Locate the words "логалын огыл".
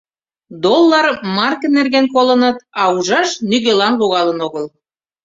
4.01-4.65